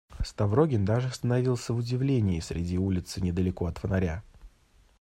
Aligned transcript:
Ставрогин 0.25 0.83
даже 0.83 1.09
остановился 1.09 1.73
в 1.73 1.77
удивлении 1.77 2.39
среди 2.39 2.75
улицы, 2.75 3.21
недалеко 3.21 3.67
от 3.67 3.77
фонаря. 3.77 4.23